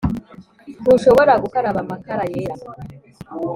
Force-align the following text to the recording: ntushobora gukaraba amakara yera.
ntushobora 0.81 1.33
gukaraba 1.43 1.79
amakara 1.85 2.23
yera. 2.33 2.55